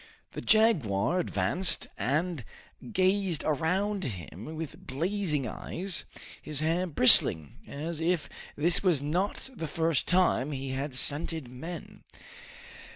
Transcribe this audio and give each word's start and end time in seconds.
The 0.31 0.41
jaguar 0.41 1.19
advanced 1.19 1.87
and 1.95 2.43
gazed 2.91 3.43
around 3.45 4.03
him 4.03 4.45
with 4.55 4.87
blazing 4.87 5.45
eyes, 5.47 6.05
his 6.41 6.61
hair 6.61 6.87
bristling 6.87 7.57
as 7.67 8.01
if 8.01 8.27
this 8.55 8.81
was 8.81 8.99
not 9.03 9.47
the 9.53 9.67
first 9.67 10.07
time 10.07 10.53
he 10.53 10.69
had 10.69 10.95
scented 10.95 11.49
men. 11.49 12.01